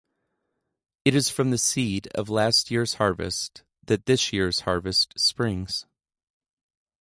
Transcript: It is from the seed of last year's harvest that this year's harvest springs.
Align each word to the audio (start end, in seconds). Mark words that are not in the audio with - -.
It 1.05 1.13
is 1.13 1.29
from 1.29 1.51
the 1.51 1.59
seed 1.59 2.07
of 2.15 2.27
last 2.27 2.71
year's 2.71 2.95
harvest 2.95 3.61
that 3.83 4.07
this 4.07 4.33
year's 4.33 4.61
harvest 4.61 5.13
springs. 5.19 5.85